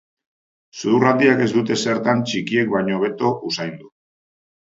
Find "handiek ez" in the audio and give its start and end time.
1.09-1.49